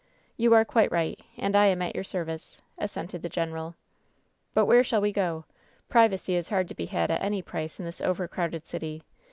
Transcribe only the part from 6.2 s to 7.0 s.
is hardly to be